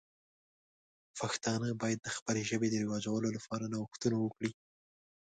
پښتانه 1.19 1.69
باید 1.81 1.99
د 2.03 2.07
خپلې 2.15 2.41
ژبې 2.49 2.67
د 2.71 2.75
رواجولو 2.85 3.27
لپاره 3.37 3.69
نوښتونه 3.73 4.17
وکړي. 4.19 4.51